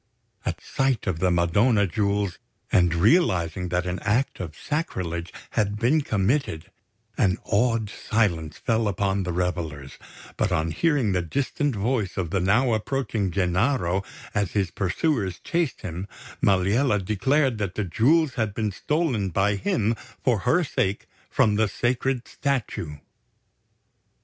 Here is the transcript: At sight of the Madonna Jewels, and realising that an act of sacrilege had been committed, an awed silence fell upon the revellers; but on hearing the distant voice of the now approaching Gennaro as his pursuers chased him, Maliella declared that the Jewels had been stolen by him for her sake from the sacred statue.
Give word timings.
At 0.47 0.59
sight 0.63 1.05
of 1.05 1.19
the 1.19 1.29
Madonna 1.29 1.85
Jewels, 1.85 2.39
and 2.71 2.91
realising 2.95 3.69
that 3.69 3.85
an 3.85 3.99
act 3.99 4.39
of 4.39 4.57
sacrilege 4.57 5.31
had 5.51 5.75
been 5.77 6.01
committed, 6.01 6.71
an 7.19 7.37
awed 7.43 7.87
silence 7.87 8.57
fell 8.57 8.87
upon 8.87 9.21
the 9.21 9.31
revellers; 9.31 9.99
but 10.37 10.51
on 10.51 10.71
hearing 10.71 11.11
the 11.11 11.21
distant 11.21 11.75
voice 11.75 12.17
of 12.17 12.31
the 12.31 12.39
now 12.39 12.73
approaching 12.73 13.29
Gennaro 13.29 14.03
as 14.33 14.53
his 14.53 14.71
pursuers 14.71 15.37
chased 15.39 15.81
him, 15.81 16.07
Maliella 16.41 16.97
declared 17.05 17.59
that 17.59 17.75
the 17.75 17.83
Jewels 17.85 18.33
had 18.33 18.55
been 18.55 18.71
stolen 18.71 19.29
by 19.29 19.53
him 19.55 19.93
for 20.23 20.39
her 20.39 20.63
sake 20.63 21.05
from 21.29 21.57
the 21.57 21.67
sacred 21.67 22.27
statue. 22.27 22.97